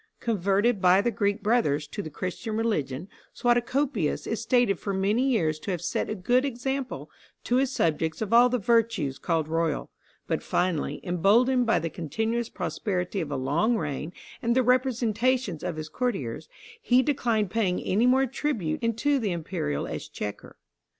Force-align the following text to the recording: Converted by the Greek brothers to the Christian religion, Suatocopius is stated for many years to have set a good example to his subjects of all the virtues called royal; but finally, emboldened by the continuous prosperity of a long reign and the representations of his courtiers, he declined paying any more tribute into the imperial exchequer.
Converted 0.19 0.81
by 0.81 0.99
the 0.99 1.11
Greek 1.11 1.43
brothers 1.43 1.85
to 1.89 2.01
the 2.01 2.09
Christian 2.09 2.57
religion, 2.57 3.07
Suatocopius 3.35 4.25
is 4.25 4.41
stated 4.41 4.79
for 4.79 4.95
many 4.95 5.29
years 5.29 5.59
to 5.59 5.69
have 5.69 5.79
set 5.83 6.09
a 6.09 6.15
good 6.15 6.43
example 6.43 7.11
to 7.43 7.57
his 7.57 7.71
subjects 7.71 8.19
of 8.19 8.33
all 8.33 8.49
the 8.49 8.57
virtues 8.57 9.19
called 9.19 9.47
royal; 9.47 9.91
but 10.25 10.41
finally, 10.41 11.01
emboldened 11.03 11.67
by 11.67 11.77
the 11.77 11.87
continuous 11.91 12.49
prosperity 12.49 13.21
of 13.21 13.29
a 13.31 13.35
long 13.37 13.77
reign 13.77 14.11
and 14.41 14.55
the 14.55 14.63
representations 14.63 15.61
of 15.61 15.75
his 15.75 15.87
courtiers, 15.87 16.49
he 16.81 17.03
declined 17.03 17.51
paying 17.51 17.79
any 17.81 18.07
more 18.07 18.25
tribute 18.25 18.81
into 18.81 19.19
the 19.19 19.31
imperial 19.31 19.85
exchequer. 19.85 20.57